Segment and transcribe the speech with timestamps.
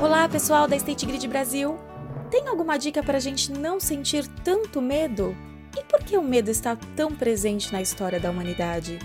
[0.00, 1.76] Olá, pessoal da State Grid Brasil.
[2.30, 5.36] Tem alguma dica para a gente não sentir tanto medo?
[5.76, 8.98] E por que o medo está tão presente na história da humanidade?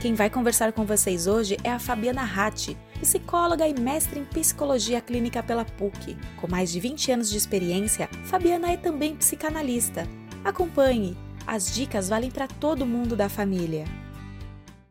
[0.00, 5.00] Quem vai conversar com vocês hoje é a Fabiana Ratti, psicóloga e mestre em psicologia
[5.00, 6.16] clínica pela PUC.
[6.40, 10.08] Com mais de 20 anos de experiência, Fabiana é também psicanalista.
[10.44, 11.16] Acompanhe!
[11.46, 13.84] As dicas valem para todo mundo da família.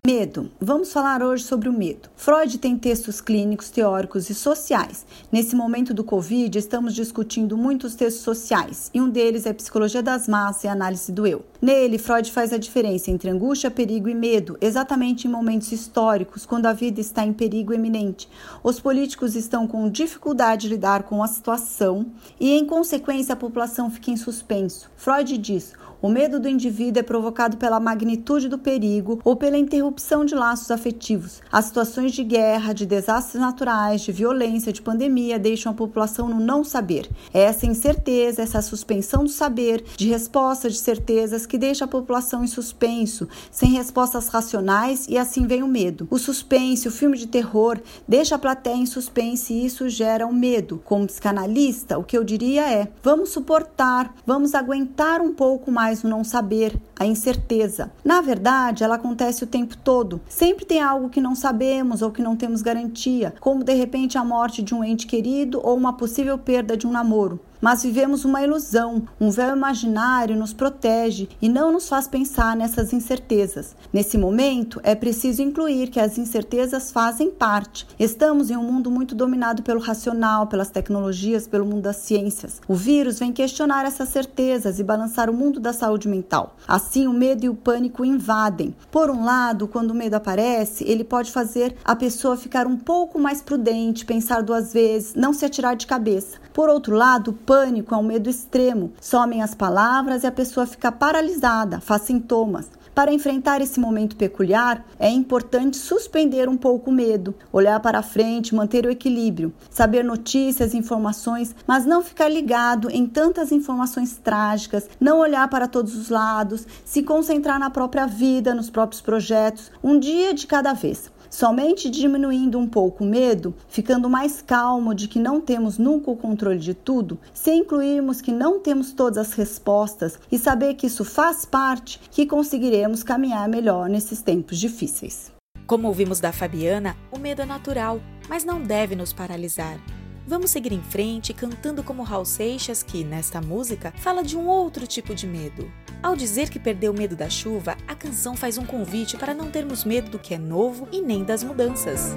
[0.04, 0.50] Medo.
[0.60, 2.10] Vamos falar hoje sobre o medo.
[2.16, 5.06] Freud tem textos clínicos, teóricos e sociais.
[5.32, 10.28] Nesse momento do Covid, estamos discutindo muitos textos sociais, e um deles é Psicologia das
[10.28, 11.46] Massas e Análise do Eu.
[11.62, 16.66] Nele, Freud faz a diferença entre angústia, perigo e medo, exatamente em momentos históricos, quando
[16.66, 18.28] a vida está em perigo eminente.
[18.64, 22.08] Os políticos estão com dificuldade de lidar com a situação
[22.40, 24.90] e, em consequência, a população fica em suspenso.
[24.98, 29.91] Freud diz: o medo do indivíduo é provocado pela magnitude do perigo ou pela interrupção
[30.26, 31.42] de laços afetivos.
[31.52, 36.40] As situações de guerra, de desastres naturais, de violência, de pandemia deixam a população no
[36.40, 37.10] não saber.
[37.34, 42.44] É essa incerteza, essa suspensão do saber, de respostas de certezas que deixa a população
[42.44, 46.08] em suspenso, sem respostas racionais e assim vem o medo.
[46.10, 50.34] O suspense, o filme de terror, deixa a plateia em suspense e isso gera um
[50.34, 50.82] medo.
[50.86, 56.08] Como psicanalista, o que eu diria é: vamos suportar, vamos aguentar um pouco mais o
[56.08, 57.92] não saber, a incerteza.
[58.06, 60.22] Na verdade, ela acontece o tempo todo.
[60.30, 64.24] Sempre tem algo que não sabemos ou que não temos garantia, como de repente a
[64.24, 68.42] morte de um ente querido ou uma possível perda de um namoro mas vivemos uma
[68.42, 69.04] ilusão.
[69.20, 73.76] Um véu imaginário nos protege e não nos faz pensar nessas incertezas.
[73.94, 77.88] Nesse momento, é preciso incluir que as incertezas fazem parte.
[78.00, 82.60] Estamos em um mundo muito dominado pelo racional, pelas tecnologias, pelo mundo das ciências.
[82.68, 86.56] O vírus vem questionar essas certezas e balançar o mundo da saúde mental.
[86.68, 88.76] Assim, o medo e o pânico invadem.
[88.90, 93.20] Por um lado, quando o medo aparece, ele pode fazer a pessoa ficar um pouco
[93.20, 96.40] mais prudente, pensar duas vezes, não se atirar de cabeça.
[96.54, 98.94] Por outro lado, pânico é um medo extremo.
[99.02, 102.66] Somem as palavras e a pessoa fica paralisada, faz sintomas.
[102.94, 108.54] Para enfrentar esse momento peculiar, é importante suspender um pouco o medo, olhar para frente,
[108.54, 115.20] manter o equilíbrio, saber notícias, informações, mas não ficar ligado em tantas informações trágicas, não
[115.20, 120.34] olhar para todos os lados, se concentrar na própria vida, nos próprios projetos, um dia
[120.34, 121.10] de cada vez.
[121.32, 126.18] Somente diminuindo um pouco o medo, ficando mais calmo de que não temos nunca o
[126.18, 131.06] controle de tudo, se incluirmos que não temos todas as respostas e saber que isso
[131.06, 135.32] faz parte, que conseguiremos caminhar melhor nesses tempos difíceis.
[135.66, 139.80] Como ouvimos da Fabiana, o medo é natural, mas não deve nos paralisar.
[140.28, 144.86] Vamos seguir em frente cantando como Raul Seixas, que, nesta música, fala de um outro
[144.86, 145.72] tipo de medo.
[146.04, 149.84] Ao dizer que perdeu medo da chuva, a canção faz um convite para não termos
[149.84, 152.16] medo do que é novo e nem das mudanças.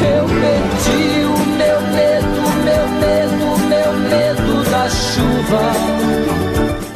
[0.00, 6.53] Eu perdi o meu medo, meu medo, meu medo da chuva.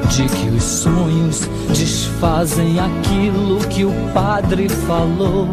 [0.09, 5.47] de que os sonhos desfazem aquilo que o padre falou.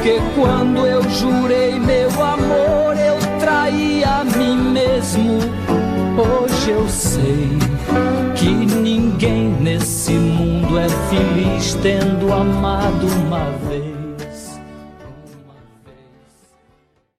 [0.00, 5.40] Porque quando eu jurei meu amor, eu traí a mim mesmo.
[6.16, 7.50] Hoje eu sei
[8.34, 13.89] que ninguém nesse mundo é feliz tendo amado uma vez.